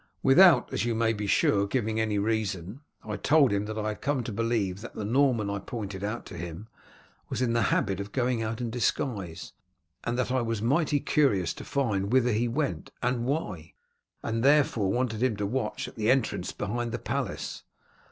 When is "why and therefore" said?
13.25-14.91